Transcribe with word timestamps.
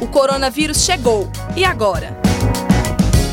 O 0.00 0.06
coronavírus 0.06 0.84
chegou. 0.84 1.28
E 1.56 1.64
agora? 1.64 2.16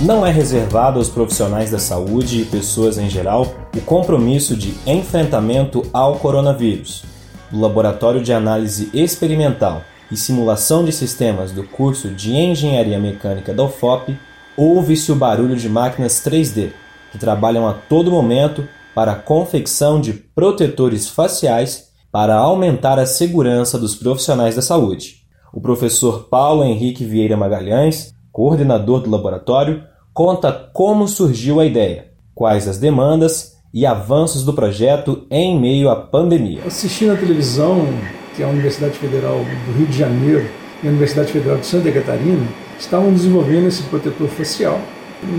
Não 0.02 0.26
é 0.26 0.32
reservado 0.32 0.98
aos 0.98 1.10
profissionais 1.10 1.70
da 1.70 1.78
saúde 1.78 2.42
e 2.42 2.46
pessoas 2.46 2.98
em 2.98 3.10
geral 3.10 3.54
o 3.76 3.82
compromisso 3.82 4.56
de 4.56 4.74
enfrentamento 4.88 5.84
ao 5.94 6.16
coronavírus. 6.16 7.04
Do 7.52 7.60
Laboratório 7.60 8.24
de 8.24 8.34
Análise 8.34 8.90
Experimental 8.94 9.84
e 10.12 10.18
Simulação 10.18 10.84
de 10.84 10.92
Sistemas 10.92 11.52
do 11.52 11.64
curso 11.64 12.10
de 12.10 12.34
Engenharia 12.34 13.00
Mecânica 13.00 13.54
da 13.54 13.64
UFOP, 13.64 14.18
ouve-se 14.58 15.12
o 15.12 15.16
barulho 15.16 15.56
de 15.56 15.70
máquinas 15.70 16.14
3D, 16.26 16.72
que 17.12 17.18
trabalham 17.18 17.68
a 17.68 17.74
todo 17.74 18.10
momento 18.10 18.68
para 18.96 19.12
a 19.12 19.16
confecção 19.16 20.02
de 20.02 20.14
protetores 20.14 21.08
faciais 21.08 21.92
para 22.12 22.36
aumentar 22.36 23.00
a 23.00 23.06
segurança 23.06 23.78
dos 23.78 23.96
profissionais 23.96 24.56
da 24.56 24.62
saúde. 24.62 25.21
O 25.54 25.60
professor 25.60 26.30
Paulo 26.30 26.64
Henrique 26.64 27.04
Vieira 27.04 27.36
Magalhães, 27.36 28.16
coordenador 28.32 29.02
do 29.02 29.10
laboratório, 29.10 29.84
conta 30.14 30.50
como 30.74 31.10
surgiu 31.10 31.60
a 31.60 31.66
ideia, 31.66 32.08
quais 32.34 32.70
as 32.70 32.78
demandas 32.78 33.58
e 33.74 33.86
avanços 33.86 34.46
do 34.46 34.54
projeto 34.54 35.26
em 35.30 35.60
meio 35.60 35.90
à 35.90 35.96
pandemia. 35.98 36.62
Assisti 36.66 37.06
na 37.06 37.18
televisão 37.18 37.86
que 38.34 38.42
a 38.42 38.48
Universidade 38.48 38.98
Federal 38.98 39.40
do 39.40 39.78
Rio 39.78 39.88
de 39.88 39.98
Janeiro 39.98 40.50
e 40.82 40.88
a 40.88 40.90
Universidade 40.90 41.34
Federal 41.34 41.58
de 41.58 41.66
Santa 41.66 41.92
Catarina 41.92 42.48
estavam 42.80 43.12
desenvolvendo 43.12 43.68
esse 43.68 43.84
protetor 43.84 44.30
facial. 44.30 44.80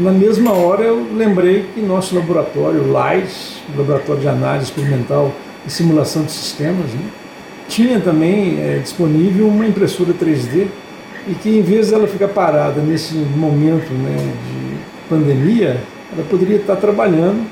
Na 0.00 0.12
mesma 0.12 0.52
hora 0.52 0.82
eu 0.82 1.06
lembrei 1.14 1.64
que 1.74 1.80
nosso 1.80 2.14
laboratório, 2.14 2.92
LAIS, 2.92 3.62
Laboratório 3.76 4.20
de 4.20 4.28
Análise 4.28 4.66
Experimental 4.66 5.32
e 5.66 5.70
Simulação 5.70 6.22
de 6.22 6.32
Sistemas, 6.32 6.90
né, 6.90 7.10
tinha 7.72 7.98
também 7.98 8.60
é, 8.60 8.78
disponível 8.82 9.48
uma 9.48 9.66
impressora 9.66 10.12
3D 10.12 10.66
e 11.26 11.34
que 11.34 11.48
em 11.48 11.62
vez 11.62 11.90
dela 11.90 12.06
ficar 12.06 12.28
parada 12.28 12.82
nesse 12.82 13.14
momento 13.14 13.90
né, 13.94 14.16
de 14.46 15.08
pandemia, 15.08 15.80
ela 16.12 16.26
poderia 16.28 16.56
estar 16.56 16.76
trabalhando 16.76 17.46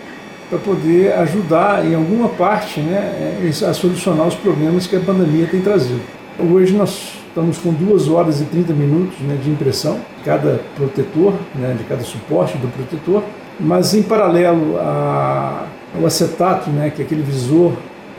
para 0.51 0.59
poder 0.59 1.15
ajudar 1.15 1.87
em 1.87 1.95
alguma 1.95 2.29
parte 2.29 2.81
né, 2.81 3.41
é, 3.43 3.49
a 3.67 3.73
solucionar 3.73 4.27
os 4.27 4.35
problemas 4.35 4.87
que 4.87 4.95
a 4.95 5.01
pandemia 5.01 5.47
tem 5.47 5.62
trazido. 5.62 6.03
Hoje 6.39 6.75
nós 6.75 7.15
estamos 7.27 7.57
com 7.57 7.73
2 7.73 8.09
horas 8.09 8.43
e 8.43 8.45
30 8.45 8.75
minutos 8.75 9.19
né, 9.21 9.39
de 9.43 9.49
impressão 9.49 10.01
de 10.19 10.25
cada 10.25 10.61
protetor, 10.77 11.33
né, 11.55 11.75
de 11.79 11.84
cada 11.84 12.03
suporte 12.03 12.59
do 12.59 12.69
protetor, 12.69 13.23
mas 13.59 13.95
em 13.95 14.03
paralelo 14.03 14.77
ao 14.79 16.05
acetato, 16.05 16.69
né, 16.69 16.91
que 16.95 17.01
é 17.01 17.05
aquele 17.07 17.23
visor 17.23 17.73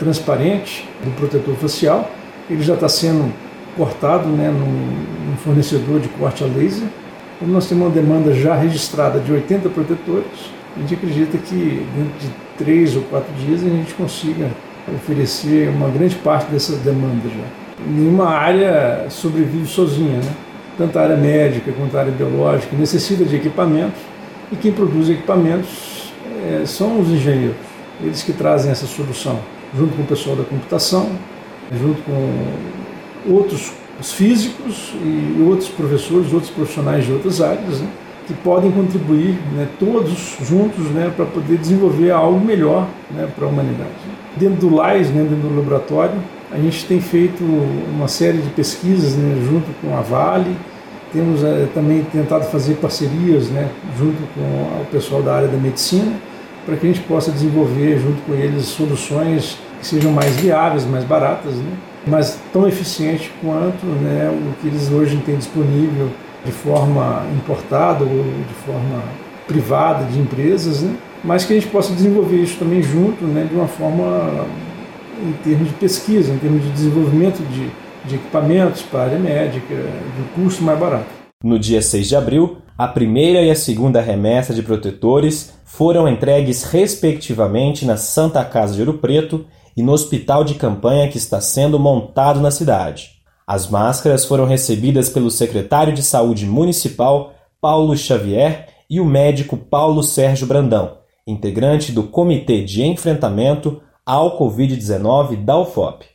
transparente 0.04 0.88
do 1.04 1.12
protetor 1.16 1.56
facial, 1.56 2.10
ele 2.50 2.64
já 2.64 2.74
está 2.74 2.90
sendo 2.90 3.32
cortado 3.78 4.28
né, 4.28 4.50
num, 4.50 5.30
num 5.30 5.38
fornecedor 5.38 6.00
de 6.00 6.10
corte 6.10 6.44
a 6.44 6.48
laser. 6.48 6.88
Como 7.40 7.52
nós 7.52 7.68
temos 7.68 7.86
uma 7.86 7.94
demanda 7.94 8.34
já 8.34 8.56
registrada 8.56 9.20
de 9.20 9.32
80 9.32 9.70
protetores, 9.70 10.52
a 10.76 10.80
gente 10.80 10.94
acredita 10.96 11.38
que 11.38 11.86
dentro 11.96 12.20
de 12.20 12.30
três 12.58 12.96
ou 12.96 13.04
quatro 13.04 13.32
dias 13.36 13.62
a 13.62 13.70
gente 13.70 13.94
consiga 13.94 14.50
oferecer 14.96 15.70
uma 15.70 15.90
grande 15.90 16.16
parte 16.16 16.50
dessa 16.52 16.76
demanda 16.78 17.30
já. 17.30 17.86
Nenhuma 17.88 18.30
área 18.30 19.06
sobrevive 19.10 19.68
sozinha, 19.68 20.18
né? 20.18 20.32
tanto 20.78 20.98
a 20.98 21.04
área 21.04 21.18
médica 21.18 21.72
quanto 21.72 21.96
a 21.96 22.02
área 22.02 22.12
biológica 22.12 22.76
necessita 22.76 23.24
de 23.24 23.36
equipamentos 23.36 24.00
e 24.52 24.56
quem 24.56 24.72
produz 24.72 25.10
equipamentos 25.10 26.12
é, 26.44 26.66
são 26.66 27.00
os 27.00 27.10
engenheiros, 27.10 27.56
eles 28.02 28.24
que 28.24 28.34
trazem 28.34 28.72
essa 28.72 28.86
solução, 28.86 29.40
junto 29.76 29.96
com 29.96 30.04
o 30.04 30.06
pessoal 30.06 30.36
da 30.36 30.44
computação, 30.44 31.10
junto 31.72 32.02
com 32.04 33.34
outros 33.34 33.72
físicos 34.02 34.94
e 35.04 35.44
outros 35.48 35.70
professores, 35.70 36.34
outros 36.34 36.52
profissionais 36.52 37.06
de 37.06 37.12
outras 37.12 37.42
áreas, 37.42 37.80
né? 37.80 37.88
que 38.28 38.34
podem 38.36 38.72
contribuir, 38.72 39.36
né, 39.54 39.68
todos 39.80 40.38
juntos, 40.42 40.86
né, 40.92 41.12
para 41.16 41.26
poder 41.26 41.58
desenvolver 41.58 42.12
algo 42.12 42.40
melhor 42.40 42.88
né, 43.10 43.28
para 43.36 43.46
a 43.46 43.50
humanidade. 43.50 43.90
Dentro 44.38 44.70
do 44.70 44.76
LAIS, 44.76 45.10
né, 45.10 45.24
dentro 45.24 45.50
do 45.50 45.56
laboratório, 45.56 46.16
a 46.52 46.58
gente 46.58 46.86
tem 46.86 47.02
feito 47.02 47.44
uma 47.44 48.08
série 48.08 48.38
de 48.38 48.50
pesquisas 48.50 49.16
né, 49.16 49.42
junto 49.46 49.68
com 49.82 49.98
a 49.98 50.02
Vale, 50.02 50.56
temos 51.12 51.44
é, 51.44 51.68
também 51.74 52.06
tentado 52.12 52.46
fazer 52.46 52.76
parcerias 52.76 53.50
né, 53.50 53.70
junto 53.98 54.22
com 54.34 54.42
o 54.82 54.86
pessoal 54.92 55.22
da 55.22 55.36
área 55.36 55.48
da 55.48 55.58
medicina, 55.58 56.14
para 56.66 56.76
que 56.76 56.88
a 56.88 56.92
gente 56.92 57.02
possa 57.06 57.32
desenvolver 57.32 58.00
junto 58.00 58.22
com 58.24 58.34
eles 58.34 58.66
soluções 58.66 59.58
que 59.80 59.88
sejam 59.88 60.12
mais 60.12 60.36
viáveis, 60.38 60.86
mais 60.86 61.04
baratas, 61.04 61.56
né, 61.56 61.72
mas 62.06 62.40
tão 62.52 62.68
eficientes 62.68 63.30
quanto 63.42 63.86
né, 63.86 64.30
o 64.32 64.62
que 64.62 64.68
eles 64.68 64.92
hoje 64.92 65.18
têm 65.26 65.38
disponível 65.38 66.10
de 66.46 66.52
forma 66.52 67.24
importada 67.36 68.04
ou 68.04 68.10
de 68.10 68.54
forma 68.66 69.04
privada 69.48 70.06
de 70.06 70.20
empresas, 70.20 70.82
né? 70.82 70.96
mas 71.24 71.46
que 71.46 71.54
a 71.54 71.56
gente 71.56 71.68
possa 71.68 71.94
desenvolver 71.94 72.38
isso 72.38 72.58
também 72.58 72.82
junto, 72.82 73.24
né, 73.26 73.48
de 73.48 73.56
uma 73.56 73.68
forma 73.68 74.46
em 75.24 75.34
termos 75.44 75.68
de 75.68 75.74
pesquisa, 75.76 76.34
em 76.34 76.38
termos 76.38 76.64
de 76.64 76.70
desenvolvimento 76.72 77.44
de, 77.50 77.70
de 78.06 78.16
equipamentos 78.16 78.82
para 78.82 79.02
a 79.02 79.04
área 79.06 79.20
médica, 79.20 79.76
de 79.76 80.22
um 80.22 80.44
custo 80.44 80.64
mais 80.64 80.80
barato. 80.80 81.21
No 81.44 81.58
dia 81.58 81.82
6 81.82 82.08
de 82.08 82.16
abril, 82.16 82.58
a 82.78 82.88
primeira 82.88 83.42
e 83.42 83.50
a 83.50 83.56
segunda 83.56 84.00
remessa 84.00 84.54
de 84.54 84.62
protetores 84.62 85.54
foram 85.66 86.08
entregues 86.08 86.64
respectivamente 86.64 87.84
na 87.84 87.98
Santa 87.98 88.46
Casa 88.46 88.76
de 88.76 88.82
Ouro 88.82 89.00
Preto 89.00 89.46
e 89.76 89.82
no 89.82 89.92
hospital 89.92 90.44
de 90.44 90.54
campanha 90.54 91.10
que 91.10 91.18
está 91.18 91.42
sendo 91.42 91.80
montado 91.80 92.40
na 92.40 92.52
cidade. 92.52 93.22
As 93.48 93.68
máscaras 93.68 94.24
foram 94.24 94.46
recebidas 94.46 95.10
pelo 95.10 95.32
secretário 95.32 95.94
de 95.94 96.04
Saúde 96.04 96.46
Municipal, 96.46 97.34
Paulo 97.60 97.98
Xavier, 97.98 98.68
e 98.90 99.00
o 99.00 99.06
médico 99.06 99.58
Paulo 99.58 100.04
Sérgio 100.04 100.46
Brandão, 100.46 100.98
integrante 101.26 101.92
do 101.92 102.04
Comitê 102.04 102.62
de 102.62 102.84
Enfrentamento 102.84 103.82
ao 104.06 104.38
Covid-19 104.38 105.44
da 105.44 105.58
UFOP. 105.58 106.06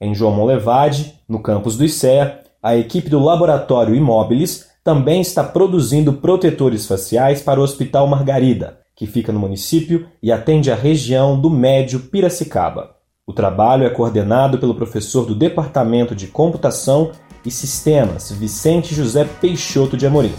Em 0.00 0.14
João 0.14 0.32
Molevade, 0.32 1.14
no 1.28 1.42
campus 1.42 1.76
do 1.76 1.84
ICEA, 1.84 2.43
a 2.64 2.74
equipe 2.74 3.10
do 3.10 3.18
Laboratório 3.18 3.94
Imóveis 3.94 4.68
também 4.82 5.20
está 5.20 5.44
produzindo 5.44 6.14
protetores 6.14 6.86
faciais 6.86 7.42
para 7.42 7.60
o 7.60 7.62
Hospital 7.62 8.06
Margarida, 8.06 8.78
que 8.96 9.06
fica 9.06 9.30
no 9.30 9.38
município 9.38 10.08
e 10.22 10.32
atende 10.32 10.70
a 10.70 10.74
região 10.74 11.38
do 11.38 11.50
Médio 11.50 12.00
Piracicaba. 12.00 12.94
O 13.26 13.34
trabalho 13.34 13.84
é 13.84 13.90
coordenado 13.90 14.56
pelo 14.56 14.74
professor 14.74 15.26
do 15.26 15.34
Departamento 15.34 16.14
de 16.14 16.26
Computação 16.26 17.10
e 17.44 17.50
Sistemas, 17.50 18.32
Vicente 18.32 18.94
José 18.94 19.26
Peixoto 19.42 19.94
de 19.94 20.06
Amorim. 20.06 20.34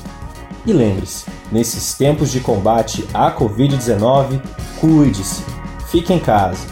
E 0.66 0.74
lembre-se, 0.74 1.28
nesses 1.52 1.96
tempos 1.96 2.32
de 2.32 2.40
combate 2.40 3.06
à 3.14 3.32
Covid-19, 3.32 4.42
cuide-se, 4.82 5.44
fique 5.92 6.12
em 6.12 6.20
casa. 6.20 6.66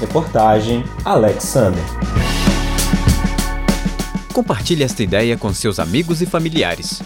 Reportagem 0.00 0.84
Alexander. 1.02 1.82
Compartilhe 4.38 4.84
esta 4.84 5.02
ideia 5.02 5.36
com 5.36 5.52
seus 5.52 5.80
amigos 5.80 6.22
e 6.22 6.26
familiares. 6.26 7.02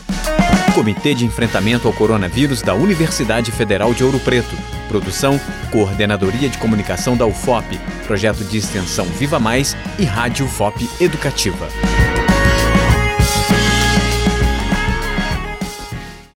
Comitê 0.75 1.15
de 1.15 1.25
Enfrentamento 1.25 1.89
ao 1.89 1.95
Coronavírus 1.95 2.61
da 2.61 2.75
Universidade 2.75 3.51
Federal 3.51 3.95
de 3.95 4.05
Ouro 4.05 4.21
Preto. 4.21 4.55
Produção, 4.87 5.41
Coordenadoria 5.71 6.51
de 6.51 6.59
Comunicação 6.59 7.17
da 7.17 7.25
UFOP, 7.25 7.81
Projeto 8.07 8.45
de 8.45 8.59
Extensão 8.59 9.07
Viva 9.07 9.39
Mais 9.39 9.75
e 9.99 10.05
Rádio 10.05 10.45
UFOP 10.45 10.87
Educativa. 11.01 11.71